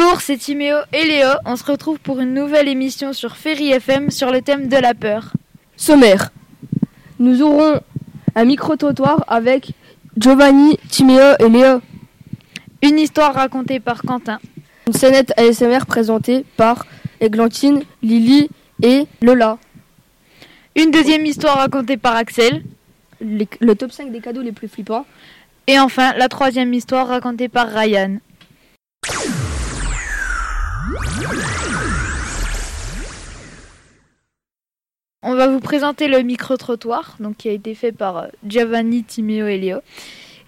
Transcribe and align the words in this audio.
Bonjour, 0.00 0.20
c'est 0.20 0.36
Timéo 0.36 0.76
et 0.92 1.04
Léo. 1.04 1.26
On 1.44 1.56
se 1.56 1.64
retrouve 1.64 1.98
pour 1.98 2.20
une 2.20 2.32
nouvelle 2.32 2.68
émission 2.68 3.12
sur 3.12 3.36
Ferry 3.36 3.72
FM 3.72 4.12
sur 4.12 4.30
le 4.30 4.42
thème 4.42 4.68
de 4.68 4.76
la 4.76 4.94
peur. 4.94 5.32
Sommaire. 5.76 6.30
Nous 7.18 7.42
aurons 7.42 7.80
un 8.36 8.44
micro-trottoir 8.44 9.24
avec 9.26 9.72
Giovanni, 10.16 10.78
Timéo 10.88 11.34
et 11.40 11.48
Léo. 11.48 11.80
Une 12.80 13.00
histoire 13.00 13.34
racontée 13.34 13.80
par 13.80 14.02
Quentin. 14.02 14.38
Une 14.86 14.92
scénette 14.92 15.32
ASMR 15.36 15.84
présentée 15.84 16.44
par 16.56 16.86
Églantine, 17.20 17.82
Lily 18.00 18.50
et 18.84 19.04
Lola. 19.20 19.58
Une 20.76 20.92
deuxième 20.92 21.26
histoire 21.26 21.56
racontée 21.56 21.96
par 21.96 22.14
Axel. 22.14 22.62
Le 23.20 23.74
top 23.74 23.90
5 23.90 24.12
des 24.12 24.20
cadeaux 24.20 24.42
les 24.42 24.52
plus 24.52 24.68
flippants. 24.68 25.06
Et 25.66 25.80
enfin, 25.80 26.12
la 26.16 26.28
troisième 26.28 26.72
histoire 26.72 27.08
racontée 27.08 27.48
par 27.48 27.66
Ryan. 27.66 28.18
On 35.22 35.34
va 35.34 35.48
vous 35.48 35.58
présenter 35.60 36.06
le 36.06 36.22
micro-trottoir, 36.22 37.16
donc 37.18 37.38
qui 37.38 37.48
a 37.48 37.52
été 37.52 37.74
fait 37.74 37.90
par 37.92 38.18
euh, 38.18 38.28
Giovanni, 38.46 39.02
Timéo 39.02 39.46
et 39.48 39.58
Léo. 39.58 39.80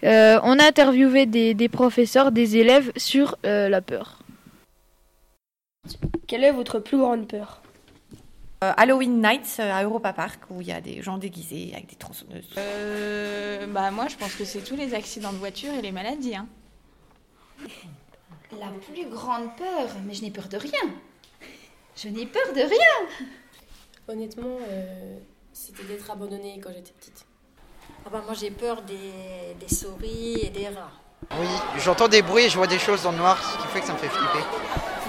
Euh, 0.05 0.38
on 0.45 0.59
a 0.59 0.65
interviewé 0.65 1.27
des, 1.27 1.55
des 1.55 1.69
professeurs, 1.69 2.30
des 2.30 2.56
élèves 2.56 2.92
sur 2.97 3.37
euh, 3.45 3.69
la 3.69 3.80
peur. 3.80 4.20
Quelle 6.28 6.45
est 6.45 6.52
votre 6.52 6.78
plus 6.78 6.98
grande 6.98 7.27
peur? 7.27 7.62
Euh, 8.62 8.73
Halloween 8.77 9.20
Nights 9.20 9.59
à 9.59 9.83
Europa 9.83 10.12
Park 10.12 10.41
où 10.51 10.61
il 10.61 10.69
y 10.69 10.73
a 10.73 10.80
des 10.80 11.02
gens 11.02 11.19
déguisés 11.19 11.70
avec 11.73 11.89
des 11.89 11.97
tronçonneuses. 11.97 12.50
Euh, 12.59 13.66
bah 13.66 13.91
moi 13.91 14.06
je 14.09 14.16
pense 14.16 14.34
que 14.34 14.45
c'est 14.45 14.61
tous 14.61 14.77
les 14.77 14.95
accidents 14.95 15.33
de 15.33 15.39
voiture 15.39 15.72
et 15.72 15.83
les 15.83 15.92
maladies. 15.92 16.37
Hein. 16.37 16.47
La 18.59 18.69
plus 18.69 19.06
grande 19.06 19.56
peur, 19.56 19.89
mais 20.06 20.14
je 20.14 20.22
n'ai 20.22 20.31
peur 20.31 20.48
de 20.48 20.59
rien. 20.59 20.94
Je 21.97 22.09
n'ai 22.09 22.27
peur 22.27 22.53
de 22.55 22.61
rien. 22.61 23.27
Honnêtement, 24.11 24.58
euh, 24.69 25.19
c'était 25.53 25.84
d'être 25.84 26.11
abandonnée 26.11 26.58
quand 26.61 26.70
j'étais 26.75 26.91
petite. 26.98 27.25
Ah 28.05 28.08
bah 28.11 28.22
moi 28.27 28.34
j'ai 28.34 28.50
peur 28.50 28.83
des, 28.83 29.55
des 29.61 29.72
souris 29.72 30.41
et 30.42 30.50
des 30.50 30.66
rats. 30.66 30.91
Oui, 31.39 31.47
j'entends 31.78 32.08
des 32.08 32.20
bruits 32.20 32.47
et 32.47 32.48
je 32.48 32.56
vois 32.56 32.66
des 32.66 32.81
choses 32.81 33.05
dans 33.05 33.12
le 33.12 33.19
noir, 33.19 33.41
ce 33.41 33.56
qui 33.62 33.69
fait 33.69 33.81
que 33.81 33.86
ça 33.86 33.92
me 33.92 33.98
fait 33.98 34.08
flipper. 34.08 34.44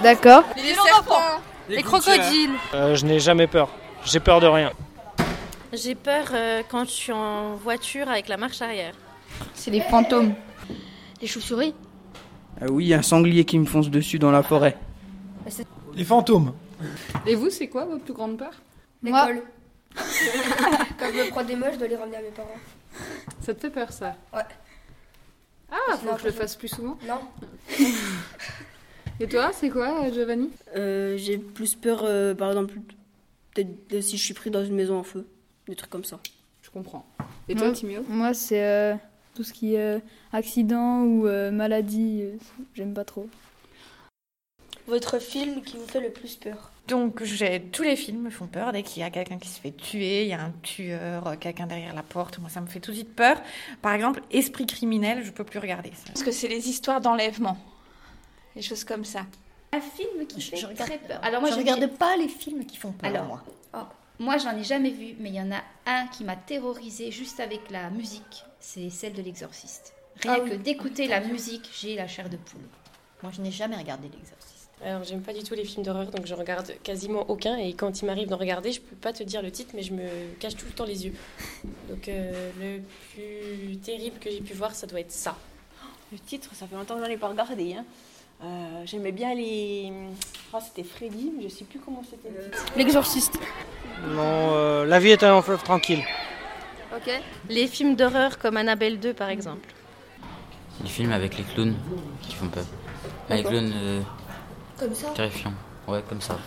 D'accord. 0.04 0.44
Les 0.56 0.76
serpents 0.76 1.42
Les 1.68 1.82
crocodiles. 1.82 2.52
Euh, 2.76 2.94
je 2.94 3.06
n'ai 3.08 3.20
jamais 3.20 3.48
peur. 3.48 3.70
J'ai 4.06 4.20
peur 4.20 4.40
de 4.40 4.46
rien. 4.46 4.72
J'ai 5.74 5.96
peur 5.96 6.28
euh, 6.34 6.62
quand 6.70 6.86
je 6.86 6.92
suis 6.92 7.12
en 7.12 7.56
voiture 7.56 8.08
avec 8.08 8.28
la 8.28 8.38
marche 8.38 8.62
arrière. 8.62 8.94
C'est 9.56 9.72
les 9.72 9.82
fantômes. 9.82 10.36
Les 11.20 11.28
chauves-souris 11.28 11.74
Ah 12.62 12.66
oui, 12.70 12.94
un 12.94 13.02
sanglier 13.02 13.46
qui 13.46 13.58
me 13.58 13.66
fonce 13.66 13.90
dessus 13.90 14.20
dans 14.20 14.32
la 14.32 14.44
forêt. 14.44 14.78
Les 15.96 16.04
fantômes. 16.04 16.54
Et 17.26 17.34
vous, 17.34 17.50
c'est 17.50 17.68
quoi 17.68 17.86
votre 17.86 18.04
plus 18.04 18.14
grande 18.14 18.38
peur? 18.38 18.52
L'école. 19.04 19.44
Quand 19.96 21.12
je 21.12 21.18
me 21.18 21.30
prends 21.30 21.44
des 21.44 21.56
mots, 21.56 21.66
je 21.72 21.78
dois 21.78 21.88
les 21.88 21.96
ramener 21.96 22.18
à 22.18 22.22
mes 22.22 22.30
parents. 22.30 22.50
Ça 23.42 23.54
te 23.54 23.60
fait 23.62 23.70
peur 23.70 23.92
ça? 23.92 24.16
Ouais. 24.34 24.42
Ah, 25.72 25.98
faut 25.98 26.14
que 26.16 26.20
je 26.22 26.26
le 26.26 26.32
fasse 26.32 26.56
plus 26.56 26.68
souvent. 26.68 26.98
Non. 27.08 27.20
Et 29.20 29.28
toi, 29.28 29.52
c'est 29.54 29.70
quoi 29.70 30.04
euh, 30.06 30.12
Giovanni? 30.14 30.50
Euh, 30.76 31.16
j'ai 31.18 31.38
plus 31.38 31.76
peur, 31.76 32.02
euh, 32.04 32.34
par 32.34 32.50
exemple, 32.50 32.76
peut-être 33.54 33.90
de- 33.90 34.02
si 34.02 34.18
je 34.18 34.24
suis 34.24 34.34
pris 34.34 34.50
dans 34.50 34.64
une 34.66 34.76
maison 34.76 34.98
en 34.98 35.04
feu, 35.04 35.28
des 35.68 35.76
trucs 35.76 35.90
comme 35.92 36.04
ça. 36.04 36.20
Je 36.62 36.70
comprends. 36.70 37.06
Et 37.48 37.56
toi, 37.56 37.68
Ouais. 37.68 37.74
Timéo? 37.74 38.04
Moi, 38.10 38.34
c'est 38.34 38.64
euh, 38.64 38.96
tout 39.36 39.44
ce 39.44 39.54
qui 39.54 39.76
est 39.76 39.98
euh, 39.98 40.00
accident 40.34 41.04
ou 41.04 41.28
euh, 41.28 41.52
maladie. 41.52 42.22
euh, 42.24 42.38
J'aime 42.74 42.94
pas 42.94 43.06
trop. 43.06 43.30
Votre 44.88 45.20
film 45.20 45.62
qui 45.62 45.78
vous 45.78 45.88
fait 45.88 46.00
le 46.02 46.12
plus 46.12 46.36
peur 46.36 46.72
Donc 46.88 47.24
j'ai 47.24 47.62
tous 47.72 47.84
les 47.84 47.96
films 47.96 48.22
me 48.24 48.30
font 48.30 48.48
peur 48.48 48.72
dès 48.72 48.84
qu'il 48.84 49.02
y 49.02 49.06
a 49.06 49.10
quelqu'un 49.10 49.38
qui 49.38 49.48
se 49.50 49.60
fait 49.60 49.72
tuer, 49.72 50.24
il 50.24 50.30
y 50.30 50.34
a 50.34 50.42
un 50.42 50.52
tueur, 50.64 51.28
euh, 51.28 51.36
quelqu'un 51.36 51.68
derrière 51.68 51.94
la 51.94 52.04
porte, 52.04 52.40
moi 52.40 52.50
ça 52.50 52.62
me 52.62 52.68
fait 52.68 52.80
tout 52.80 52.92
de 52.92 52.96
suite 52.98 53.16
peur. 53.16 53.42
Par 53.82 53.94
exemple, 53.94 54.22
Esprit 54.32 54.66
criminel, 54.66 55.24
je 55.24 55.32
peux 55.32 55.44
plus 55.44 55.60
regarder 55.60 55.92
ça. 55.92 56.08
Parce 56.08 56.24
que 56.24 56.32
c'est 56.32 56.48
les 56.48 56.68
histoires 56.70 57.00
d'enlèvement. 57.02 57.58
Les 58.56 58.62
choses 58.62 58.84
comme 58.84 59.06
ça. 59.06 59.26
Un 59.72 59.80
film 59.82 60.26
qui 60.28 60.42
fait 60.42 60.58
je 60.58 60.66
regarde 60.68 60.90
très 60.90 60.98
peur. 60.98 61.20
Alors 61.24 61.40
moi, 61.42 61.50
je 61.50 61.56
je 61.56 61.60
regarde 61.60 61.80
dis- 61.82 61.98
pas 61.98 62.18
les 62.18 62.28
films 62.28 62.66
qui 62.66 62.76
font 62.76 62.92
peur. 62.92 63.10
Alors, 63.10 63.26
moi. 63.26 63.44
oh, 63.76 63.78
moi, 64.20 64.38
j'en 64.38 64.58
ai 64.58 64.64
jamais 64.66 64.90
vu, 64.90 65.16
mais 65.20 65.30
il 65.30 65.36
y 65.36 65.42
en 65.42 65.52
a 65.52 65.62
un 65.86 66.08
qui 66.08 66.26
m'a 66.26 66.36
terrorisé 66.36 67.10
juste 67.12 67.40
avec 67.40 67.70
la 67.72 67.90
musique. 67.90 68.44
C'est 68.60 68.90
celle 68.90 69.14
de 69.14 69.22
l'exorciste. 69.22 69.94
Rien 70.22 70.34
Ah 70.36 70.40
que 70.42 70.52
oui. 70.52 70.58
d'écouter 70.58 71.08
la 71.08 71.22
musique, 71.22 71.70
j'ai 71.80 71.96
la 71.96 72.08
chair 72.08 72.28
de 72.30 72.36
poule. 72.36 72.60
Moi, 73.24 73.32
je 73.34 73.40
n'ai 73.42 73.52
jamais 73.52 73.78
regardé 73.78 74.10
l'exorciste. 74.10 74.61
Alors, 74.84 75.04
j'aime 75.04 75.22
pas 75.22 75.34
du 75.34 75.44
tout 75.44 75.54
les 75.54 75.64
films 75.64 75.84
d'horreur, 75.84 76.08
donc 76.10 76.26
je 76.26 76.34
regarde 76.34 76.74
quasiment 76.84 77.30
aucun. 77.30 77.56
Et 77.58 77.74
quand 77.74 78.02
il 78.02 78.06
m'arrive 78.06 78.28
d'en 78.30 78.38
regarder, 78.38 78.72
je 78.72 78.82
peux 78.82 78.96
pas 78.96 79.14
te 79.14 79.22
dire 79.24 79.42
le 79.44 79.52
titre, 79.52 79.72
mais 79.76 79.84
je 79.84 79.94
me 79.94 80.02
cache 80.40 80.56
tout 80.56 80.66
le 80.66 80.72
temps 80.72 80.86
les 80.86 81.06
yeux. 81.06 81.14
Donc, 81.90 82.08
euh, 82.08 82.50
le 82.60 82.82
plus 83.14 83.78
terrible 83.78 84.18
que 84.20 84.32
j'ai 84.32 84.42
pu 84.42 84.54
voir, 84.54 84.74
ça 84.74 84.88
doit 84.88 85.00
être 85.00 85.12
ça. 85.12 85.36
Le 86.12 86.18
titre, 86.18 86.50
ça 86.54 86.66
fait 86.66 86.76
longtemps 86.76 86.96
que 86.96 87.06
j'en 87.06 87.12
ai 87.12 87.18
pas 87.18 87.28
regardé. 87.30 87.74
Hein. 87.74 87.86
Euh, 88.44 88.82
J'aimais 88.86 89.12
bien 89.12 89.36
les. 89.36 89.94
Oh, 90.52 90.58
c'était 90.66 90.84
Freddy, 90.88 91.32
mais 91.38 91.44
je 91.44 91.50
sais 91.50 91.64
plus 91.64 91.80
comment 91.80 92.02
c'était. 92.10 92.30
le 92.36 92.50
titre. 92.50 92.74
L'exorciste. 92.76 93.38
Non, 94.08 94.56
euh, 94.56 94.86
la 94.86 95.00
vie 95.00 95.10
est 95.12 95.24
un 95.24 95.42
fleuve 95.44 95.62
tranquille. 95.64 96.04
Ok. 96.96 97.12
Les 97.50 97.68
films 97.68 97.96
d'horreur 97.96 98.40
comme 98.40 98.58
Annabelle 98.58 99.00
2, 99.00 99.14
par 99.14 99.30
exemple. 99.30 99.70
Les 100.84 100.90
films 100.90 101.12
avec 101.12 101.38
les 101.38 101.44
clowns 101.44 101.76
qui 102.24 102.34
font 102.34 102.48
peur. 102.48 102.66
Les 103.30 103.44
clowns 103.44 103.72
euh, 103.76 104.02
Comme 104.82 104.96
ça 104.96 105.10
terrifiants. 105.12 105.54
Ouais, 105.88 106.04
comme 106.10 106.22
ça. 106.22 106.38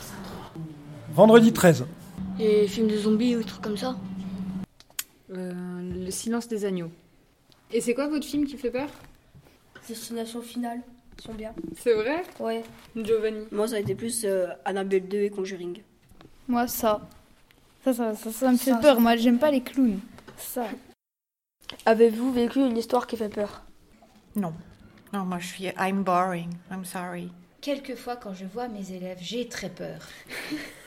Vendredi 1.13 1.53
13. 1.53 1.87
Les 2.39 2.67
films 2.67 2.89
de 2.89 2.97
zombies 2.97 3.37
ou 3.37 3.39
des 3.39 3.45
trucs 3.45 3.63
comme 3.63 3.77
ça 3.77 3.95
Euh, 5.31 5.81
le 6.05 6.11
silence 6.11 6.49
des 6.49 6.65
agneaux. 6.65 6.91
Et 7.73 7.81
c'est 7.81 7.95
quoi 7.95 8.09
votre 8.09 8.27
film 8.27 8.45
qui 8.45 8.57
fait 8.57 8.71
peur? 8.73 8.89
Destination 9.89 10.43
finale. 10.43 10.81
Ils 11.19 11.23
sont 11.23 11.35
bien. 11.35 11.53
C'est 11.77 11.95
vrai? 11.95 12.25
Ouais. 12.41 12.65
Giovanni. 12.97 13.47
Moi, 13.53 13.69
ça 13.69 13.77
a 13.77 13.79
été 13.79 13.95
plus 13.95 14.25
euh, 14.25 14.49
Annabelle 14.65 15.07
2 15.09 15.19
et 15.19 15.31
Conjuring. 15.31 15.81
Moi, 16.49 16.67
ça. 16.67 17.01
Ça, 17.85 17.93
ça, 17.95 18.15
ça, 18.17 18.33
ça 18.33 18.51
me 18.51 18.57
fait 18.57 18.73
Ça, 18.73 18.79
peur. 18.79 18.97
ça 18.97 19.01
Moi, 19.01 19.17
j'aime 19.17 19.39
pas 19.39 19.51
les 19.53 19.61
clowns. 19.63 20.01
Ça. 20.37 20.67
Avez-vous 21.87 22.33
vécu 22.33 22.59
une 22.61 22.77
histoire 22.77 23.07
qui 23.07 23.17
fait 23.17 23.29
peur? 23.29 23.63
Non. 24.37 24.53
Non, 25.13 25.25
moi 25.25 25.39
je 25.39 25.47
suis 25.47 25.65
I'm 25.79 26.03
boring, 26.03 26.51
I'm 26.73 26.85
sorry. 26.85 27.31
Quelquefois, 27.65 28.17
quand 28.17 28.35
je 28.35 28.45
vois 28.45 28.69
mes 28.69 28.93
élèves, 28.93 29.17
j'ai 29.23 29.49
très 29.49 29.71
peur. 29.71 30.07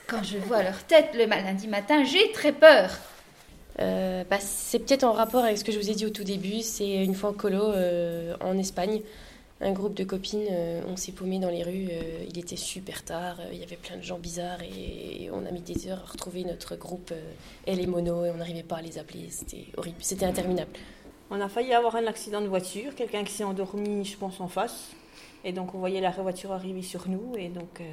quand 0.05 0.21
je 0.21 0.37
vois 0.37 0.61
leur 0.61 0.83
tête 0.83 1.09
le 1.15 1.25
lundi 1.25 1.67
matin, 1.67 2.03
j'ai 2.03 2.31
très 2.33 2.51
peur. 2.51 2.91
Euh, 3.79 4.23
bah, 4.29 4.37
c'est 4.39 4.77
peut-être 4.77 5.03
en 5.03 5.11
rapport 5.11 5.43
avec 5.43 5.57
ce 5.57 5.63
que 5.63 5.71
je 5.71 5.79
vous 5.79 5.89
ai 5.89 5.95
dit 5.95 6.05
au 6.05 6.11
tout 6.11 6.23
début. 6.23 6.61
C'est 6.61 7.03
une 7.03 7.15
fois 7.15 7.31
en 7.31 7.33
colo 7.33 7.63
euh, 7.63 8.35
en 8.41 8.55
Espagne, 8.59 9.01
un 9.59 9.71
groupe 9.71 9.95
de 9.95 10.03
copines, 10.03 10.45
euh, 10.51 10.83
on 10.87 10.97
s'est 10.97 11.13
paumé 11.13 11.39
dans 11.39 11.49
les 11.49 11.63
rues. 11.63 11.87
euh, 11.91 12.23
il 12.29 12.37
était 12.37 12.55
super 12.55 13.03
tard, 13.03 13.37
euh, 13.39 13.49
il 13.51 13.57
y 13.57 13.63
avait 13.63 13.75
plein 13.75 13.97
de 13.97 14.03
gens 14.03 14.19
bizarres 14.19 14.61
et 14.61 15.31
on 15.33 15.47
a 15.47 15.51
mis 15.51 15.61
des 15.61 15.87
heures 15.87 16.03
à 16.07 16.11
retrouver 16.11 16.43
notre 16.43 16.75
groupe 16.75 17.09
euh, 17.11 17.31
et 17.65 17.73
les 17.73 17.87
monos 17.87 18.23
et 18.23 18.29
on 18.29 18.35
n'arrivait 18.37 18.61
pas 18.61 18.75
à 18.75 18.81
les 18.83 18.99
appeler. 18.99 19.29
C'était 19.31 19.65
horrible, 19.77 19.97
c'était 20.01 20.27
interminable. 20.27 20.69
On 21.31 21.41
a 21.41 21.49
failli 21.49 21.73
avoir 21.73 21.95
un 21.95 22.05
accident 22.05 22.39
de 22.39 22.47
voiture, 22.47 22.93
quelqu'un 22.93 23.23
qui 23.23 23.33
s'est 23.33 23.43
endormi, 23.43 24.05
je 24.05 24.15
pense, 24.15 24.39
en 24.39 24.47
face. 24.47 24.91
Et 25.47 25.53
donc 25.53 25.73
on 25.73 25.77
voyait 25.77 26.01
la 26.01 26.11
voiture 26.11 26.51
arriver 26.51 26.81
sur 26.81 27.07
nous. 27.07 27.33
Et 27.37 27.47
donc 27.47 27.79
euh, 27.79 27.83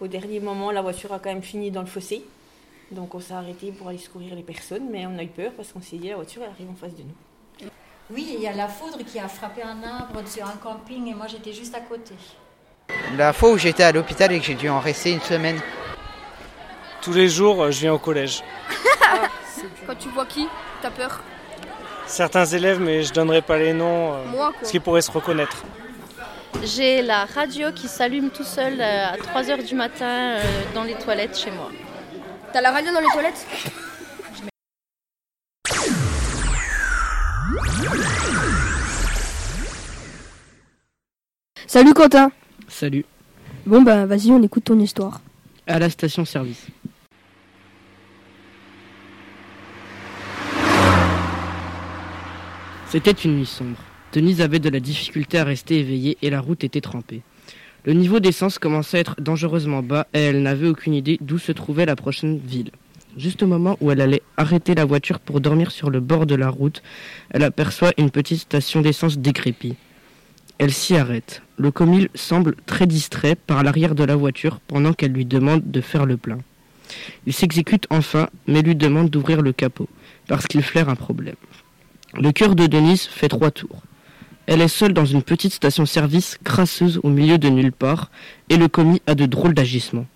au 0.00 0.06
dernier 0.06 0.38
moment, 0.38 0.70
la 0.70 0.82
voiture 0.82 1.12
a 1.12 1.18
quand 1.18 1.30
même 1.30 1.42
fini 1.42 1.72
dans 1.72 1.80
le 1.80 1.88
fossé. 1.88 2.22
Donc 2.92 3.16
on 3.16 3.18
s'est 3.18 3.34
arrêté 3.34 3.72
pour 3.72 3.88
aller 3.88 3.98
secourir 3.98 4.36
les 4.36 4.44
personnes, 4.44 4.88
mais 4.88 5.04
on 5.04 5.18
a 5.18 5.24
eu 5.24 5.28
peur 5.28 5.50
parce 5.56 5.72
qu'on 5.72 5.82
s'est 5.82 5.96
dit 5.96 6.10
la 6.10 6.14
voiture 6.14 6.42
elle 6.44 6.50
arrive 6.50 6.70
en 6.70 6.76
face 6.76 6.94
de 6.94 7.02
nous. 7.02 7.68
Oui, 8.08 8.34
il 8.36 8.40
y 8.40 8.46
a 8.46 8.52
la 8.52 8.68
foudre 8.68 8.98
qui 9.04 9.18
a 9.18 9.26
frappé 9.26 9.62
un 9.62 9.82
arbre 9.82 10.20
sur 10.28 10.46
un 10.46 10.56
camping 10.62 11.08
et 11.08 11.14
moi 11.14 11.26
j'étais 11.26 11.52
juste 11.52 11.74
à 11.74 11.80
côté. 11.80 12.14
La 13.16 13.32
fois 13.32 13.50
où 13.50 13.58
j'étais 13.58 13.82
à 13.82 13.90
l'hôpital 13.90 14.30
et 14.30 14.38
que 14.38 14.44
j'ai 14.44 14.54
dû 14.54 14.68
en 14.68 14.78
rester 14.78 15.10
une 15.10 15.20
semaine. 15.20 15.60
Tous 17.02 17.12
les 17.12 17.28
jours, 17.28 17.64
euh, 17.64 17.72
je 17.72 17.80
viens 17.80 17.94
au 17.94 17.98
collège. 17.98 18.44
Quand 19.88 19.96
tu 19.96 20.08
vois 20.10 20.26
qui, 20.26 20.46
t'as 20.80 20.92
peur? 20.92 21.20
Certains 22.06 22.44
élèves, 22.46 22.80
mais 22.80 23.02
je 23.02 23.12
donnerai 23.12 23.42
pas 23.42 23.58
les 23.58 23.72
noms, 23.72 24.12
euh, 24.14 24.24
Moi, 24.26 24.50
quoi. 24.50 24.52
parce 24.60 24.70
qu'ils 24.70 24.80
pourraient 24.80 25.02
se 25.02 25.10
reconnaître. 25.10 25.64
J'ai 26.62 27.02
la 27.02 27.24
radio 27.26 27.70
qui 27.72 27.88
s'allume 27.88 28.30
tout 28.30 28.44
seul 28.44 28.80
euh, 28.80 29.06
à 29.12 29.16
3h 29.16 29.66
du 29.66 29.74
matin 29.74 30.06
euh, 30.06 30.42
dans 30.74 30.84
les 30.84 30.94
toilettes 30.94 31.38
chez 31.38 31.50
moi. 31.50 31.70
T'as 32.52 32.60
la 32.60 32.70
radio 32.70 32.92
dans 32.92 33.00
les 33.00 33.06
toilettes? 33.08 33.46
Salut 41.66 41.94
Quentin 41.94 42.30
Salut. 42.68 43.04
Bon 43.66 43.82
bah 43.82 44.06
vas-y 44.06 44.30
on 44.30 44.42
écoute 44.42 44.64
ton 44.64 44.78
histoire. 44.78 45.20
À 45.66 45.78
la 45.78 45.90
station-service. 45.90 46.66
C'était 52.88 53.10
une 53.10 53.38
nuit 53.38 53.46
sombre. 53.46 53.76
Denise 54.16 54.40
avait 54.40 54.60
de 54.60 54.70
la 54.70 54.80
difficulté 54.80 55.38
à 55.38 55.44
rester 55.44 55.78
éveillée 55.78 56.16
et 56.22 56.30
la 56.30 56.40
route 56.40 56.64
était 56.64 56.80
trempée. 56.80 57.20
Le 57.84 57.92
niveau 57.92 58.18
d'essence 58.18 58.58
commençait 58.58 58.96
à 58.96 59.00
être 59.00 59.16
dangereusement 59.20 59.82
bas 59.82 60.06
et 60.14 60.20
elle 60.20 60.42
n'avait 60.42 60.68
aucune 60.68 60.94
idée 60.94 61.18
d'où 61.20 61.36
se 61.36 61.52
trouvait 61.52 61.84
la 61.84 61.96
prochaine 61.96 62.38
ville. 62.38 62.70
Juste 63.18 63.42
au 63.42 63.46
moment 63.46 63.76
où 63.82 63.90
elle 63.90 64.00
allait 64.00 64.22
arrêter 64.38 64.74
la 64.74 64.86
voiture 64.86 65.20
pour 65.20 65.42
dormir 65.42 65.70
sur 65.70 65.90
le 65.90 66.00
bord 66.00 66.24
de 66.24 66.34
la 66.34 66.48
route, 66.48 66.82
elle 67.28 67.44
aperçoit 67.44 67.92
une 67.98 68.10
petite 68.10 68.40
station 68.40 68.80
d'essence 68.80 69.18
décrépie. 69.18 69.76
Elle 70.56 70.72
s'y 70.72 70.96
arrête. 70.96 71.42
Le 71.58 71.70
commis 71.70 72.08
semble 72.14 72.56
très 72.64 72.86
distrait 72.86 73.34
par 73.34 73.62
l'arrière 73.64 73.94
de 73.94 74.04
la 74.04 74.16
voiture 74.16 74.60
pendant 74.66 74.94
qu'elle 74.94 75.12
lui 75.12 75.26
demande 75.26 75.70
de 75.70 75.82
faire 75.82 76.06
le 76.06 76.16
plein. 76.16 76.38
Il 77.26 77.34
s'exécute 77.34 77.86
enfin, 77.90 78.30
mais 78.46 78.62
lui 78.62 78.76
demande 78.76 79.10
d'ouvrir 79.10 79.42
le 79.42 79.52
capot, 79.52 79.90
parce 80.26 80.46
qu'il 80.46 80.62
flaire 80.62 80.88
un 80.88 80.96
problème. 80.96 81.36
Le 82.14 82.32
cœur 82.32 82.54
de 82.54 82.66
Denise 82.66 83.02
fait 83.02 83.28
trois 83.28 83.50
tours. 83.50 83.82
Elle 84.46 84.62
est 84.62 84.68
seule 84.68 84.92
dans 84.92 85.04
une 85.04 85.22
petite 85.22 85.52
station-service 85.52 86.38
crasseuse 86.44 87.00
au 87.02 87.10
milieu 87.10 87.38
de 87.38 87.48
nulle 87.48 87.72
part, 87.72 88.10
et 88.48 88.56
le 88.56 88.68
commis 88.68 89.02
a 89.06 89.14
de 89.14 89.26
drôles 89.26 89.54
d'agissements. 89.54 90.06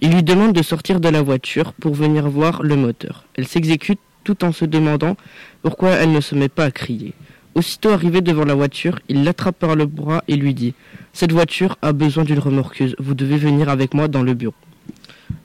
Il 0.00 0.12
lui 0.12 0.22
demande 0.22 0.52
de 0.52 0.62
sortir 0.62 1.00
de 1.00 1.08
la 1.08 1.22
voiture 1.22 1.72
pour 1.72 1.94
venir 1.94 2.28
voir 2.28 2.62
le 2.62 2.76
moteur. 2.76 3.24
Elle 3.34 3.48
s'exécute 3.48 3.98
tout 4.24 4.44
en 4.44 4.52
se 4.52 4.64
demandant 4.64 5.16
pourquoi 5.62 5.90
elle 5.90 6.12
ne 6.12 6.20
se 6.20 6.34
met 6.34 6.48
pas 6.48 6.64
à 6.64 6.70
crier. 6.70 7.14
Aussitôt 7.54 7.90
arrivé 7.90 8.20
devant 8.20 8.44
la 8.44 8.54
voiture, 8.54 9.00
il 9.08 9.24
l'attrape 9.24 9.58
par 9.58 9.74
le 9.74 9.86
bras 9.86 10.22
et 10.28 10.36
lui 10.36 10.54
dit 10.54 10.74
Cette 11.12 11.32
voiture 11.32 11.76
a 11.82 11.92
besoin 11.92 12.24
d'une 12.24 12.38
remorqueuse, 12.38 12.94
vous 12.98 13.14
devez 13.14 13.38
venir 13.38 13.68
avec 13.68 13.94
moi 13.94 14.06
dans 14.06 14.22
le 14.22 14.34
bureau. 14.34 14.54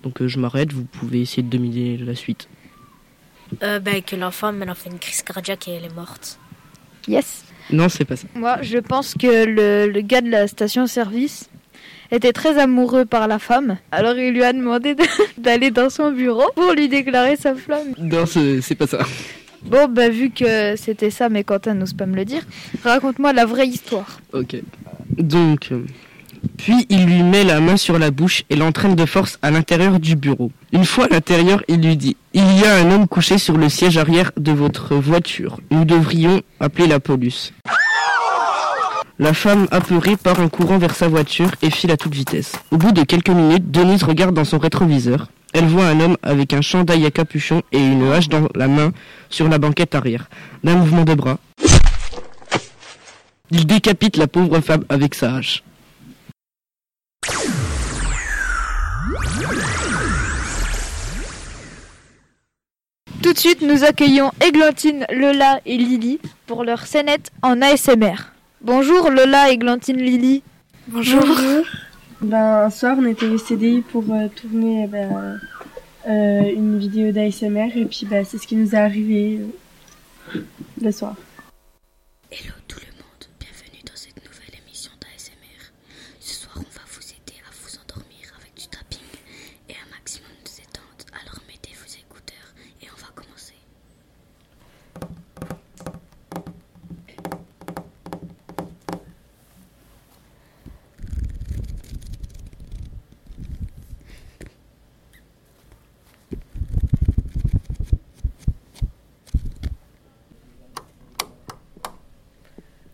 Donc 0.03 0.21
euh, 0.21 0.27
je 0.27 0.37
m'arrête, 0.37 0.73
vous 0.73 0.83
pouvez 0.83 1.21
essayer 1.21 1.43
de 1.43 1.49
dominer 1.49 1.97
la 1.97 2.13
suite. 2.13 2.49
Euh, 3.63 3.79
bah, 3.79 4.01
que 4.01 4.15
la 4.15 4.31
femme, 4.31 4.61
elle 4.61 4.69
a 4.69 4.75
fait 4.75 4.89
une 4.89 4.99
crise 4.99 5.21
cardiaque 5.21 5.67
et 5.67 5.71
elle 5.71 5.85
est 5.85 5.95
morte. 5.95 6.39
Yes. 7.07 7.45
Non, 7.71 7.89
c'est 7.89 8.05
pas 8.05 8.15
ça. 8.15 8.27
Moi, 8.35 8.57
je 8.61 8.77
pense 8.77 9.13
que 9.13 9.45
le, 9.45 9.91
le 9.91 10.01
gars 10.01 10.21
de 10.21 10.29
la 10.29 10.47
station-service 10.47 11.49
était 12.11 12.33
très 12.33 12.59
amoureux 12.59 13.05
par 13.05 13.27
la 13.27 13.39
femme. 13.39 13.77
Alors 13.91 14.15
il 14.17 14.31
lui 14.33 14.43
a 14.43 14.53
demandé 14.53 14.93
de- 14.95 15.03
d'aller 15.37 15.71
dans 15.71 15.89
son 15.89 16.11
bureau 16.11 16.43
pour 16.55 16.73
lui 16.73 16.87
déclarer 16.89 17.35
sa 17.35 17.55
flamme. 17.55 17.93
Non, 17.97 18.25
c'est 18.25 18.61
c'est 18.61 18.75
pas 18.75 18.87
ça. 18.87 18.99
Bon, 19.63 19.87
bah 19.87 20.09
vu 20.09 20.29
que 20.29 20.75
c'était 20.75 21.09
ça, 21.09 21.29
mais 21.29 21.43
Quentin 21.45 21.73
n'ose 21.73 21.93
pas 21.93 22.05
me 22.05 22.15
le 22.17 22.25
dire, 22.25 22.41
raconte-moi 22.83 23.31
la 23.33 23.45
vraie 23.45 23.67
histoire. 23.67 24.19
Ok. 24.33 24.57
Donc, 25.17 25.69
euh, 25.71 25.83
puis 26.63 26.85
il 26.87 27.05
lui 27.05 27.23
met 27.23 27.43
la 27.43 27.59
main 27.59 27.75
sur 27.75 27.99
la 27.99 28.09
bouche 28.09 28.43
et 28.49 28.55
l'entraîne 28.55 28.95
de 28.95 29.05
force 29.05 29.37
à 29.41 29.51
l'intérieur 29.51 29.99
du 29.99 30.15
bureau. 30.15 30.49
Une 30.71 30.85
fois 30.85 31.05
à 31.05 31.07
l'intérieur, 31.09 31.61
il 31.67 31.81
lui 31.81 31.97
dit 31.97 32.15
Il 32.33 32.57
y 32.57 32.63
a 32.63 32.75
un 32.77 32.89
homme 32.89 33.05
couché 33.05 33.37
sur 33.37 33.57
le 33.57 33.67
siège 33.67 33.97
arrière 33.97 34.31
de 34.37 34.53
votre 34.53 34.95
voiture. 34.95 35.57
Nous 35.71 35.83
devrions 35.83 36.41
appeler 36.61 36.87
la 36.87 37.01
police. 37.01 37.51
La 39.19 39.33
femme 39.33 39.67
apeurée 39.71 40.15
part 40.15 40.39
en 40.39 40.47
courant 40.47 40.77
vers 40.77 40.95
sa 40.95 41.09
voiture 41.09 41.51
et 41.61 41.69
file 41.69 41.91
à 41.91 41.97
toute 41.97 42.15
vitesse. 42.15 42.53
Au 42.71 42.77
bout 42.77 42.93
de 42.93 43.03
quelques 43.03 43.27
minutes, 43.27 43.69
Denise 43.69 44.03
regarde 44.03 44.33
dans 44.33 44.45
son 44.45 44.57
rétroviseur. 44.57 45.27
Elle 45.53 45.65
voit 45.65 45.87
un 45.87 45.99
homme 45.99 46.15
avec 46.23 46.53
un 46.53 46.61
chandail 46.61 47.05
à 47.05 47.11
capuchon 47.11 47.61
et 47.73 47.79
une 47.79 48.09
hache 48.09 48.29
dans 48.29 48.47
la 48.55 48.69
main 48.69 48.93
sur 49.29 49.49
la 49.49 49.57
banquette 49.57 49.95
arrière. 49.95 50.29
D'un 50.63 50.75
mouvement 50.75 51.03
de 51.03 51.13
bras, 51.13 51.39
il 53.51 53.67
décapite 53.67 54.15
la 54.15 54.27
pauvre 54.27 54.61
femme 54.61 54.85
avec 54.87 55.13
sa 55.13 55.35
hache. 55.35 55.61
Tout 63.33 63.37
de 63.37 63.55
suite, 63.55 63.61
nous 63.63 63.83
accueillons 63.83 64.29
Églantine, 64.47 65.07
Lola 65.11 65.59
et 65.65 65.75
Lily 65.75 66.19
pour 66.45 66.63
leur 66.63 66.85
scénette 66.85 67.31
en 67.41 67.63
ASMR. 67.63 68.13
Bonjour 68.61 69.09
Lola, 69.09 69.49
Églantine, 69.49 69.97
Lily. 69.97 70.43
Ben, 72.21 72.65
un 72.65 72.69
soir, 72.69 72.95
on 72.99 73.05
était 73.07 73.25
au 73.25 73.39
CDI 73.39 73.81
pour 73.81 74.03
euh, 74.11 74.27
tourner 74.39 74.85
ben, 74.85 75.39
euh, 76.07 76.41
une 76.53 76.77
vidéo 76.77 77.11
d'ASMR 77.11 77.71
et 77.75 77.85
puis 77.85 78.05
ben, 78.07 78.23
c'est 78.23 78.37
ce 78.37 78.45
qui 78.45 78.55
nous 78.55 78.75
est 78.75 78.77
arrivé 78.77 79.39
euh, 80.35 80.39
le 80.79 80.91
soir. 80.91 81.15
Hello 82.31 82.53
tout 82.67 82.77
le 82.81 82.93
monde, 83.01 83.25
bienvenue 83.39 83.81
dans 83.83 83.95
cette 83.95 84.17
nouvelle 84.23 84.61
émission 84.63 84.91
d'ASMR. 85.01 85.73
Ce 86.19 86.35
soir, 86.43 86.53
on 86.57 86.59
va 86.59 86.81
vous 86.85 87.01
aider 87.01 87.39
à 87.41 87.51
vous 87.63 87.79
endormir 87.81 88.31
avec 88.39 88.53
du 88.55 88.67
tapping 88.67 88.99
et 89.69 89.73
un 89.73 89.89
maximum 89.95 90.29
de 90.45 90.49
détente. 90.51 91.07
Alors 91.19 91.41
mettez 91.47 91.73
vos 91.73 91.89
écouteurs 91.89 92.53
et 92.83 92.85
on 92.95 92.99
va 93.01 93.07
commencer. 93.15 93.55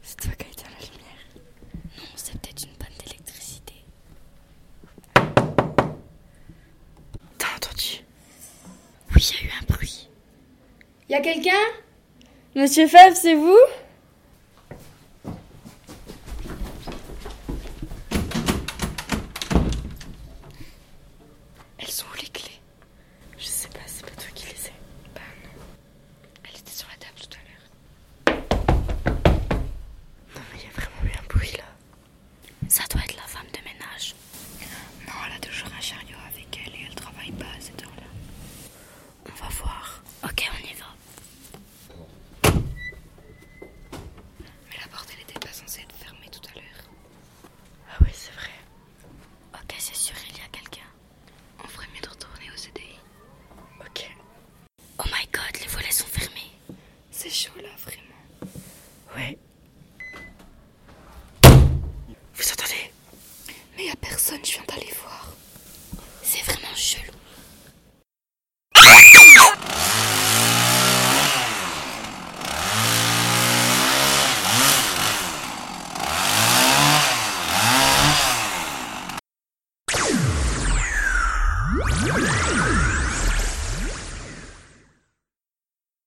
C'est 0.02 0.18
toi 0.18 0.32
qui 0.38 0.46
as 0.46 0.50
éteint 0.52 0.70
la 0.80 0.86
lumière. 0.86 1.26
Non, 1.98 2.04
c'est 2.16 2.34
peut-être 2.40 2.64
une 2.64 2.76
panne 2.78 2.90
d'électricité. 3.06 3.74
T'as 7.38 7.56
entendu 7.56 8.04
Oui, 9.16 9.32
il 9.32 9.36
y 9.36 9.50
a 9.50 9.50
eu 9.50 9.52
un 9.62 9.66
bruit. 9.74 10.10
Y 11.10 11.16
a 11.16 11.22
quelqu'un? 11.22 11.50
Monsieur 12.56 12.88
Fab, 12.88 13.16
c'est 13.16 13.34
vous? 13.34 13.58
Elles 21.80 21.88
sont 21.88 22.06
où 22.14 22.16
les 22.22 22.28
clés? 22.28 22.62
Je 23.40 23.46
sais 23.46 23.70
pas, 23.70 23.80
c'est 23.88 24.06
pas 24.06 24.12
toi 24.12 24.30
qui 24.36 24.46
les 24.46 24.68
as. 24.68 24.72
Bah 25.16 25.22
non. 25.44 25.50
Elle 26.44 26.60
était 26.60 26.72
sur 26.72 26.88
la 26.90 26.98
table 26.98 27.20
tout 27.20 27.36
à 27.36 27.42
l'heure. 27.48 28.42
Non 30.36 30.42
mais 30.54 30.60
il 30.60 30.64
y 30.64 30.68
a 30.68 30.72
vraiment 30.80 31.04
eu 31.06 31.18
un 31.18 31.24
bruit 31.28 31.54
là. 31.58 31.64
Ça 32.68 32.84
doit 32.92 33.02
être 33.04 33.16
la 33.16 33.24
femme 33.24 33.48
de 33.52 33.60
ménage. 33.68 34.14
Non, 35.08 35.14
elle 35.26 35.38
a 35.38 35.40
toujours 35.40 35.70
un 35.76 35.82
chariot 35.82 36.20
avec 36.32 36.48
elle 36.68 36.76
et 36.76 36.86
elle 36.88 36.94
travaille 36.96 37.32
pas 37.32 37.46
à 37.58 37.60
cette 37.60 37.82
heure-là. 37.82 38.04
On 39.26 39.34
va 39.44 39.50
voir. 39.50 40.04
Ok, 40.24 40.48
on 40.54 40.68
y 40.68 40.74
va. 40.74 40.86
Mais 44.70 44.78
la 44.82 44.88
porte 44.92 45.10
elle 45.16 45.22
était 45.22 45.40
pas 45.40 45.54
censée 45.54 45.82
être 45.82 45.96
fermée 45.96 46.30
tout 46.32 46.42
à 46.52 46.56
l'heure. 46.56 46.84
Ah 47.90 47.98
oui, 48.02 48.10
c'est 48.14 48.34
vrai. 48.34 48.52
Ok, 49.54 49.76
c'est 49.80 49.96
sûr, 49.96 50.16
il 50.30 50.38
y 50.38 50.42
a 50.42 50.48
quelqu'un. 50.52 50.88
On 51.64 51.68
ferait 51.68 51.88
mieux 51.94 52.02
de 52.02 52.10
retourner 52.10 52.52
au 52.54 52.58
CDI. 52.58 53.00
Ok. 53.80 54.10
Oh 55.00 55.04
my 55.06 55.26
god, 55.32 55.62
les 55.62 55.68
volets 55.68 55.92
sont 55.92 56.08
fermés. 56.08 56.52
C'est 57.12 57.30
chaud 57.30 57.54
là, 57.62 57.70
vraiment. 57.80 58.20
Ouais. 59.16 59.38
Vous 61.44 62.52
entendez 62.52 62.92
Mais 63.78 63.86
y 63.86 63.90
a 63.90 63.96
personne, 63.96 64.44
je 64.44 64.52
viens 64.54 64.64
d'aller 64.68 64.94
voir. 65.02 65.34
C'est 66.24 66.44
vraiment 66.44 66.76
chelou. 66.76 67.14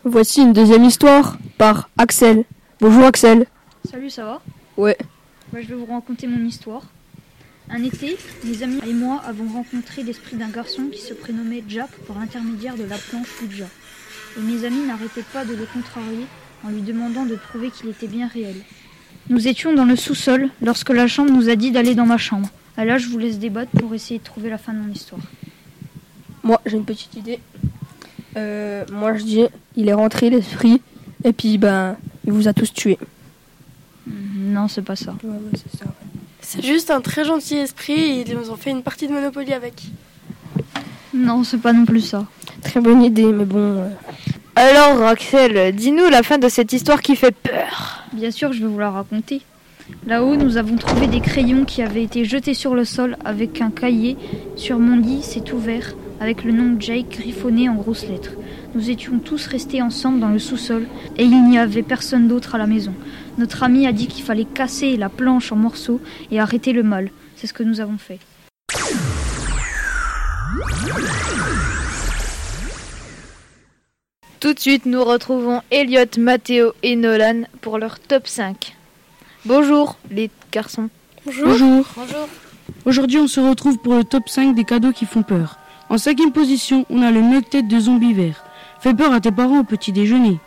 Voici 0.05 0.41
une 0.43 0.53
deuxième 0.53 0.83
histoire 0.83 1.39
par 1.59 1.89
Axel. 1.97 2.45
Bonjour 2.81 3.05
Axel. 3.05 3.47
Salut, 3.89 4.11
ça 4.11 4.25
va? 4.25 4.43
Ouais. 4.77 4.97
Bah, 5.53 5.61
Je 5.63 5.69
vais 5.69 5.77
vous 5.77 5.87
raconter 5.87 6.27
mon 6.27 6.45
histoire. 6.45 6.83
Un 7.71 7.85
été, 7.85 8.17
mes 8.45 8.65
amis 8.65 8.81
et 8.85 8.93
moi 8.95 9.23
avons 9.25 9.47
rencontré 9.47 10.03
l'esprit 10.03 10.37
d'un 10.37 10.49
garçon 10.49 10.89
qui 10.91 11.01
se 11.01 11.15
prénommait 11.15 11.63
Jack 11.69 11.91
par 12.09 12.19
l'intermédiaire 12.19 12.75
de 12.75 12.83
la 12.83 12.99
planche 12.99 13.29
Ouija. 13.43 13.67
Et 14.37 14.41
mes 14.41 14.65
amis 14.65 14.85
n'arrêtaient 14.87 15.25
pas 15.33 15.45
de 15.45 15.55
le 15.55 15.67
contrarier 15.73 16.27
en 16.65 16.71
lui 16.71 16.83
demandant 16.83 17.25
de 17.25 17.37
prouver 17.37 17.71
qu'il 17.71 17.89
était 17.89 18.09
bien 18.09 18.27
réel. 18.27 18.57
Nous 19.31 19.47
étions 19.47 19.73
dans 19.73 19.85
le 19.85 19.95
sous-sol 19.95 20.49
lorsque 20.63 20.91
la 20.91 21.07
chambre 21.07 21.31
nous 21.31 21.49
a 21.49 21.55
dit 21.55 21.71
d'aller 21.71 21.95
dans 21.95 22.07
ma 22.07 22.19
chambre. 22.19 22.49
À 22.77 22.85
là, 22.85 22.99
je 22.99 23.07
vous 23.07 23.19
laisse 23.19 23.39
débattre 23.39 23.71
pour 23.79 23.95
essayer 23.95 24.19
de 24.19 24.25
trouver 24.25 24.51
la 24.51 24.59
fin 24.59 24.73
de 24.73 24.79
mon 24.79 24.93
histoire. 24.93 25.23
Moi, 26.43 26.61
j'ai 26.67 26.77
une 26.77 26.85
petite 26.85 27.15
idée. 27.15 27.39
Euh, 28.37 28.85
moi, 28.93 29.17
je 29.17 29.23
dis, 29.25 29.45
il 29.77 29.89
est 29.89 29.95
rentré 29.95 30.31
l'esprit, 30.31 30.81
et 31.25 31.33
puis, 31.33 31.59
ben, 31.59 31.97
il 32.25 32.33
vous 32.33 32.49
a 32.49 32.53
tous 32.53 32.73
tués. 32.73 32.99
Non, 34.07 34.69
c'est 34.69 34.83
pas 34.83 34.97
ça. 34.97 35.15
Ouais, 35.23 35.31
ouais, 35.31 35.37
c'est 35.55 35.79
ça. 35.79 35.85
C'est 36.41 36.63
juste 36.65 36.91
un 36.91 37.01
très 37.01 37.25
gentil 37.25 37.57
esprit, 37.57 38.25
ils 38.27 38.35
nous 38.37 38.51
ont 38.51 38.57
fait 38.57 38.71
une 38.71 38.83
partie 38.83 39.07
de 39.07 39.13
Monopoly 39.13 39.53
avec. 39.53 39.83
Non, 41.15 41.45
c'est 41.45 41.59
pas 41.59 41.73
non 41.73 41.85
plus 41.85 42.01
ça. 42.01 42.27
Très 42.63 42.81
bonne 42.81 43.03
idée, 43.03 43.27
mais 43.33 43.45
bon. 43.45 43.59
euh, 43.79 43.89
Alors 44.57 45.07
Axel, 45.07 45.75
dis-nous 45.75 46.09
la 46.09 46.23
fin 46.23 46.39
de 46.39 46.49
cette 46.49 46.73
histoire 46.73 47.01
qui 47.01 47.17
fait 47.17 47.35
peur. 47.35 48.03
Bien 48.13 48.31
sûr, 48.31 48.53
je 48.53 48.61
vais 48.61 48.67
vous 48.67 48.79
la 48.79 48.91
raconter. 48.91 49.43
Là-haut, 50.07 50.37
nous 50.37 50.57
avons 50.57 50.77
trouvé 50.77 51.07
des 51.07 51.21
crayons 51.21 51.65
qui 51.65 51.83
avaient 51.83 52.03
été 52.03 52.25
jetés 52.25 52.55
sur 52.55 52.75
le 52.75 52.85
sol 52.85 53.17
avec 53.25 53.61
un 53.61 53.71
cahier. 53.71 54.17
Sur 54.57 54.79
mon 54.79 54.97
lit, 54.97 55.21
c'est 55.23 55.53
ouvert 55.53 55.95
avec 56.23 56.45
le 56.45 56.53
nom 56.53 56.75
de 56.75 56.81
Jake 56.81 57.09
griffonné 57.11 57.69
en 57.69 57.75
grosses 57.75 58.07
lettres. 58.07 58.35
Nous 58.77 58.91
étions 58.91 59.19
tous 59.19 59.49
restés 59.49 59.83
ensemble 59.83 60.21
dans 60.21 60.29
le 60.29 60.39
sous-sol 60.39 60.87
et 61.19 61.25
il 61.25 61.49
n'y 61.49 61.59
avait 61.59 61.83
personne 61.83 62.29
d'autre 62.29 62.55
à 62.55 62.59
la 62.59 62.69
maison. 62.69 62.95
Notre 63.39 63.65
ami 63.65 63.89
a 63.89 63.93
dit 63.93 64.07
qu'il 64.07 64.23
fallait 64.23 64.45
casser 64.45 64.97
la 64.97 65.09
planche 65.09 65.51
en 65.51 65.57
morceaux 65.57 66.01
et 66.31 66.39
arrêter 66.39 66.73
le 66.73 66.85
mal. 66.85 67.11
C'est 67.35 67.49
ce 67.49 67.53
que 67.53 67.65
nous 67.65 67.81
avons 67.81 67.99
fait. 67.99 68.21
Tout 74.39 74.55
de 74.55 74.61
suite, 74.61 74.87
nous 74.87 75.03
retrouvons 75.03 75.61
Elliot, 75.73 76.05
Matteo 76.19 76.73
et 76.85 76.95
Nolan 76.95 77.43
pour 77.63 77.79
leur 77.79 77.99
top 77.99 78.29
5. 78.29 78.77
Bonjour 79.45 79.99
les 80.09 80.31
garçons. 80.53 80.89
Bonjour. 81.27 81.49
Bonjour. 81.49 82.29
Aujourd'hui, 82.85 83.19
on 83.19 83.27
se 83.27 83.41
retrouve 83.41 83.79
pour 83.79 83.95
le 83.95 84.05
top 84.05 84.29
5 84.29 84.55
des 84.55 84.65
cadeaux 84.65 84.93
qui 84.93 85.05
font 85.05 85.25
peur. 85.25 85.59
En 85.93 85.99
cinquième 85.99 86.33
position, 86.33 86.87
on 86.89 87.03
a 87.03 87.11
le 87.11 87.21
mug-tête 87.21 87.69
de 87.69 87.79
zombie 87.79 88.15
vert. 88.15 88.43
Fait 88.81 88.95
peur 88.95 89.13
à 89.13 89.21
tes 89.21 89.31
parents 89.31 89.59
au 89.59 89.63
petit 89.63 89.93
déjeuner. 89.93 90.39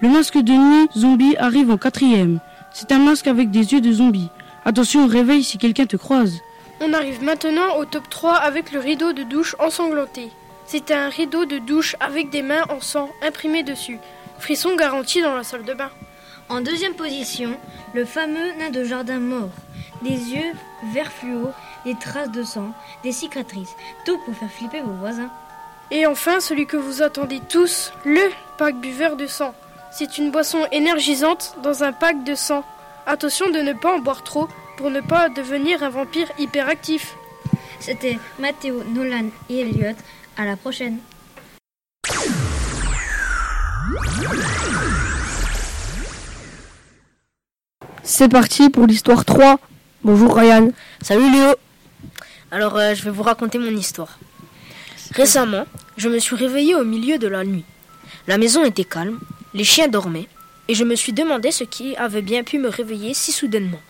Le 0.00 0.08
masque 0.08 0.36
de 0.36 0.52
nuit 0.52 0.88
zombie 0.96 1.36
arrive 1.36 1.70
en 1.70 1.76
quatrième. 1.76 2.40
C'est 2.72 2.90
un 2.90 2.98
masque 2.98 3.28
avec 3.28 3.52
des 3.52 3.72
yeux 3.72 3.80
de 3.80 3.92
zombie. 3.92 4.30
Attention 4.64 5.04
au 5.04 5.06
réveil 5.06 5.44
si 5.44 5.58
quelqu'un 5.58 5.86
te 5.86 5.96
croise. 5.96 6.40
On 6.80 6.92
arrive 6.92 7.22
maintenant 7.22 7.76
au 7.78 7.84
top 7.84 8.10
3 8.10 8.34
avec 8.34 8.72
le 8.72 8.80
rideau 8.80 9.12
de 9.12 9.22
douche 9.22 9.54
ensanglanté. 9.60 10.30
C'est 10.66 10.90
un 10.90 11.08
rideau 11.08 11.44
de 11.44 11.58
douche 11.58 11.94
avec 12.00 12.30
des 12.30 12.42
mains 12.42 12.64
en 12.68 12.80
sang 12.80 13.10
imprimées 13.22 13.62
dessus. 13.62 14.00
Frisson 14.40 14.74
garanti 14.74 15.22
dans 15.22 15.36
la 15.36 15.44
salle 15.44 15.64
de 15.64 15.74
bain. 15.74 15.90
En 16.48 16.60
deuxième 16.60 16.94
position, 16.94 17.56
le 17.94 18.04
fameux 18.04 18.58
nain 18.58 18.70
de 18.70 18.82
jardin 18.82 19.20
mort. 19.20 19.52
Des 20.02 20.10
yeux 20.10 20.52
vert 20.92 21.12
fluo, 21.12 21.50
des 21.84 21.94
traces 21.94 22.30
de 22.30 22.42
sang, 22.42 22.72
des 23.02 23.12
cicatrices. 23.12 23.76
Tout 24.04 24.18
pour 24.18 24.34
faire 24.34 24.50
flipper 24.50 24.80
vos 24.80 24.92
voisins. 24.92 25.30
Et 25.90 26.06
enfin, 26.06 26.40
celui 26.40 26.66
que 26.66 26.76
vous 26.76 27.02
attendez 27.02 27.40
tous, 27.48 27.92
le 28.04 28.30
pack 28.58 28.76
buveur 28.76 29.16
de 29.16 29.26
sang. 29.26 29.54
C'est 29.92 30.18
une 30.18 30.30
boisson 30.30 30.66
énergisante 30.72 31.56
dans 31.62 31.84
un 31.84 31.92
pack 31.92 32.24
de 32.24 32.34
sang. 32.34 32.64
Attention 33.06 33.50
de 33.50 33.58
ne 33.58 33.72
pas 33.72 33.94
en 33.94 33.98
boire 33.98 34.24
trop 34.24 34.48
pour 34.76 34.90
ne 34.90 35.00
pas 35.00 35.28
devenir 35.28 35.82
un 35.82 35.90
vampire 35.90 36.30
hyperactif. 36.38 37.14
C'était 37.80 38.18
Mathéo, 38.38 38.82
Nolan 38.84 39.28
et 39.48 39.60
Elliot. 39.60 39.96
À 40.36 40.44
la 40.44 40.56
prochaine. 40.56 40.98
C'est 48.02 48.28
parti 48.28 48.70
pour 48.70 48.86
l'histoire 48.86 49.24
3. 49.24 49.58
Bonjour 50.02 50.36
Ryan. 50.36 50.70
Salut 51.02 51.30
Léo. 51.30 51.54
Alors 52.54 52.76
euh, 52.76 52.94
je 52.94 53.02
vais 53.02 53.10
vous 53.10 53.24
raconter 53.24 53.58
mon 53.58 53.76
histoire. 53.76 54.16
Récemment, 55.10 55.66
je 55.96 56.08
me 56.08 56.20
suis 56.20 56.36
réveillé 56.36 56.76
au 56.76 56.84
milieu 56.84 57.18
de 57.18 57.26
la 57.26 57.42
nuit. 57.42 57.64
La 58.28 58.38
maison 58.38 58.64
était 58.64 58.84
calme, 58.84 59.18
les 59.54 59.64
chiens 59.64 59.88
dormaient, 59.88 60.28
et 60.68 60.76
je 60.76 60.84
me 60.84 60.94
suis 60.94 61.12
demandé 61.12 61.50
ce 61.50 61.64
qui 61.64 61.96
avait 61.96 62.22
bien 62.22 62.44
pu 62.44 62.60
me 62.60 62.68
réveiller 62.68 63.12
si 63.12 63.32
soudainement. 63.32 63.80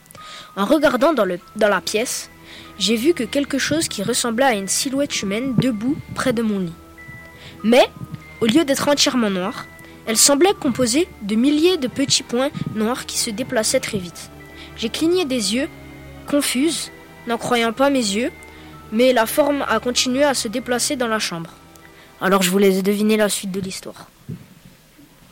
En 0.56 0.64
regardant 0.64 1.12
dans 1.12 1.26
la 1.68 1.80
pièce, 1.82 2.30
j'ai 2.78 2.96
vu 2.96 3.12
que 3.12 3.24
quelque 3.24 3.58
chose 3.58 3.86
qui 3.86 4.02
ressemblait 4.02 4.46
à 4.46 4.54
une 4.54 4.68
silhouette 4.68 5.20
humaine 5.20 5.54
debout 5.58 5.98
près 6.14 6.32
de 6.32 6.40
mon 6.40 6.60
lit. 6.60 6.72
Mais, 7.64 7.86
au 8.40 8.46
lieu 8.46 8.64
d'être 8.64 8.88
entièrement 8.88 9.28
noire, 9.28 9.66
elle 10.06 10.16
semblait 10.16 10.54
composée 10.58 11.06
de 11.20 11.34
milliers 11.34 11.76
de 11.76 11.86
petits 11.86 12.22
points 12.22 12.50
noirs 12.74 13.04
qui 13.04 13.18
se 13.18 13.28
déplaçaient 13.28 13.80
très 13.80 13.98
vite. 13.98 14.30
J'ai 14.78 14.88
cligné 14.88 15.26
des 15.26 15.54
yeux, 15.54 15.68
confuse, 16.26 16.90
n'en 17.26 17.36
croyant 17.36 17.74
pas 17.74 17.90
mes 17.90 17.98
yeux, 17.98 18.30
mais 18.94 19.12
la 19.12 19.26
forme 19.26 19.64
a 19.68 19.80
continué 19.80 20.22
à 20.22 20.34
se 20.34 20.48
déplacer 20.48 20.96
dans 20.96 21.08
la 21.08 21.18
chambre. 21.18 21.50
Alors 22.20 22.42
je 22.42 22.50
vous 22.50 22.58
laisse 22.58 22.82
deviner 22.82 23.16
la 23.16 23.28
suite 23.28 23.50
de 23.50 23.60
l'histoire. 23.60 24.08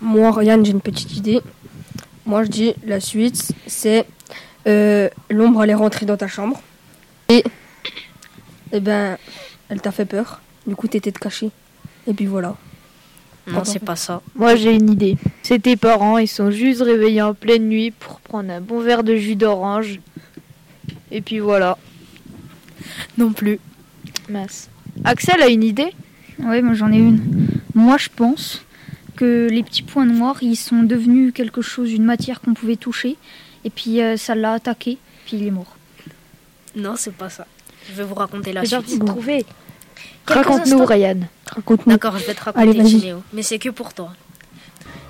Moi, 0.00 0.32
Ryan, 0.32 0.62
j'ai 0.64 0.72
une 0.72 0.80
petite 0.80 1.16
idée. 1.16 1.40
Moi, 2.26 2.42
je 2.42 2.48
dis 2.48 2.74
la 2.84 2.98
suite, 2.98 3.52
c'est 3.68 4.04
euh, 4.66 5.08
l'ombre 5.30 5.60
allait 5.60 5.74
rentrer 5.74 6.06
dans 6.06 6.16
ta 6.16 6.26
chambre 6.26 6.60
et, 7.28 7.44
eh 8.72 8.80
ben, 8.80 9.16
elle 9.68 9.80
t'a 9.80 9.92
fait 9.92 10.06
peur. 10.06 10.40
Du 10.66 10.74
coup, 10.74 10.88
t'étais 10.88 11.12
de 11.12 11.18
caché. 11.18 11.50
Et 12.08 12.14
puis 12.14 12.26
voilà. 12.26 12.56
Non, 13.46 13.64
c'est 13.64 13.80
pas 13.80 13.96
ça. 13.96 14.22
Moi 14.36 14.54
j'ai 14.54 14.72
une 14.72 14.90
idée. 14.90 15.16
C'est 15.42 15.60
tes 15.60 15.76
parents, 15.76 16.18
ils 16.18 16.28
sont 16.28 16.50
juste 16.52 16.80
réveillés 16.80 17.22
en 17.22 17.34
pleine 17.34 17.68
nuit 17.68 17.90
pour 17.90 18.20
prendre 18.20 18.52
un 18.52 18.60
bon 18.60 18.80
verre 18.80 19.02
de 19.02 19.16
jus 19.16 19.34
d'orange. 19.34 19.98
Et 21.10 21.20
puis 21.22 21.40
voilà. 21.40 21.76
Non 23.18 23.32
plus. 23.32 23.58
Mince. 24.28 24.68
Axel 25.04 25.42
a 25.42 25.48
une 25.48 25.62
idée? 25.62 25.92
Oui, 26.38 26.62
moi 26.62 26.74
j'en 26.74 26.90
ai 26.92 26.96
une. 26.98 27.46
Moi 27.74 27.96
je 27.98 28.08
pense 28.14 28.64
que 29.16 29.48
les 29.50 29.62
petits 29.62 29.82
points 29.82 30.06
noirs, 30.06 30.38
ils 30.42 30.56
sont 30.56 30.82
devenus 30.82 31.32
quelque 31.34 31.62
chose, 31.62 31.92
une 31.92 32.04
matière 32.04 32.40
qu'on 32.40 32.54
pouvait 32.54 32.76
toucher. 32.76 33.16
Et 33.64 33.70
puis 33.70 34.00
euh, 34.02 34.16
ça 34.16 34.34
l'a 34.34 34.52
attaqué, 34.54 34.98
puis 35.26 35.36
il 35.36 35.46
est 35.46 35.50
mort. 35.50 35.76
Non, 36.74 36.94
c'est 36.96 37.12
pas 37.14 37.28
ça. 37.30 37.46
Je 37.88 37.94
vais 37.94 38.04
vous 38.04 38.14
raconter 38.14 38.52
la 38.52 38.64
suite. 38.64 39.04
trouver. 39.04 39.44
Quelques 40.26 40.46
Raconte-nous, 40.46 40.80
instants- 40.80 40.84
Ryan. 40.86 41.20
Raconte-nous. 41.46 41.92
D'accord, 41.92 42.18
je 42.18 42.24
vais 42.26 42.34
te 42.34 42.42
raconter, 42.44 42.68
Allez. 42.80 42.84
Timéo, 42.84 43.22
mais 43.32 43.42
c'est 43.42 43.58
que 43.58 43.68
pour 43.68 43.92
toi. 43.92 44.12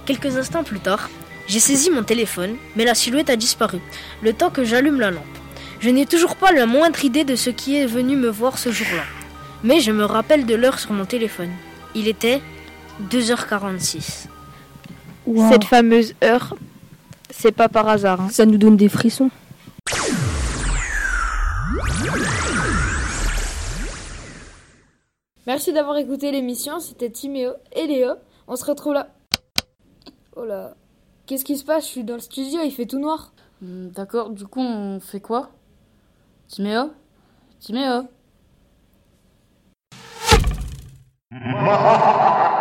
Quelques 0.06 0.36
instants 0.36 0.64
plus 0.64 0.80
tard, 0.80 1.08
j'ai 1.46 1.60
saisi 1.60 1.90
mon 1.90 2.02
téléphone, 2.02 2.56
mais 2.76 2.84
la 2.84 2.94
silhouette 2.94 3.30
a 3.30 3.36
disparu, 3.36 3.78
le 4.22 4.32
temps 4.32 4.50
que 4.50 4.64
j'allume 4.64 4.98
la 5.00 5.10
lampe. 5.12 5.24
Je 5.82 5.90
n'ai 5.90 6.06
toujours 6.06 6.36
pas 6.36 6.52
la 6.52 6.64
moindre 6.66 7.04
idée 7.04 7.24
de 7.24 7.34
ce 7.36 7.50
qui 7.50 7.76
est 7.76 7.86
venu 7.86 8.16
me 8.16 8.28
voir 8.28 8.56
ce 8.58 8.70
jour-là. 8.70 9.02
Mais 9.64 9.80
je 9.80 9.90
me 9.92 10.04
rappelle 10.04 10.46
de 10.46 10.54
l'heure 10.54 10.78
sur 10.78 10.92
mon 10.92 11.04
téléphone. 11.04 11.50
Il 11.94 12.08
était 12.08 12.40
2h46. 13.10 14.26
Wow. 15.26 15.50
Cette 15.50 15.64
fameuse 15.64 16.14
heure, 16.22 16.54
c'est 17.30 17.52
pas 17.52 17.68
par 17.68 17.88
hasard. 17.88 18.20
hein. 18.20 18.28
Ça 18.30 18.46
nous 18.46 18.58
donne 18.58 18.76
des 18.76 18.88
frissons. 18.88 19.30
Merci 25.46 25.72
d'avoir 25.72 25.96
écouté 25.96 26.30
l'émission, 26.30 26.78
c'était 26.78 27.10
Timéo 27.10 27.52
et 27.74 27.86
Léo. 27.86 28.12
On 28.46 28.56
se 28.56 28.64
retrouve 28.64 28.94
là. 28.94 29.08
Oh 30.36 30.44
là. 30.44 30.74
Qu'est-ce 31.26 31.44
qui 31.44 31.56
se 31.56 31.64
passe? 31.64 31.84
Je 31.86 31.90
suis 31.90 32.04
dans 32.04 32.14
le 32.14 32.20
studio, 32.20 32.60
il 32.64 32.70
fait 32.70 32.86
tout 32.86 32.98
noir. 32.98 33.32
Hmm, 33.60 33.88
D'accord, 33.88 34.30
du 34.30 34.46
coup, 34.46 34.60
on 34.60 35.00
fait 35.00 35.20
quoi? 35.20 35.50
Timéo 36.52 36.92
Timéo 37.60 38.08